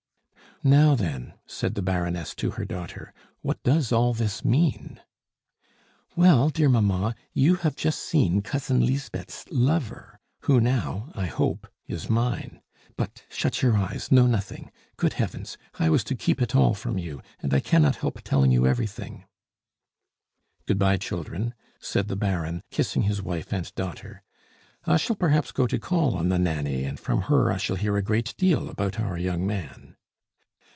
[0.63, 4.99] "Now then," said the Baroness to her daughter, "what does all this mean?"
[6.15, 12.11] "Well, dear mamma, you have just seen Cousin Lisbeth's lover, who now, I hope, is
[12.11, 12.61] mine.
[12.95, 14.69] But shut your eyes, know nothing.
[14.97, 15.57] Good Heavens!
[15.79, 19.25] I was to keep it all from you, and I cannot help telling you everything"
[20.67, 24.21] "Good bye, children!" said the Baron, kissing his wife and daughter;
[24.85, 27.97] "I shall perhaps go to call on the Nanny, and from her I shall hear
[27.97, 29.87] a great deal about our young man."